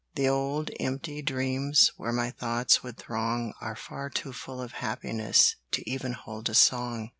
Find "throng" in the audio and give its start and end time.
2.97-3.53